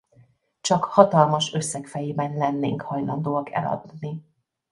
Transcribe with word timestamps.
Csak 0.61 0.83
hatalmas 0.83 1.53
összeg 1.53 1.85
fejében 1.87 2.37
lennénk 2.37 2.81
hajlandóak 2.81 3.51
eladni. 3.51 4.23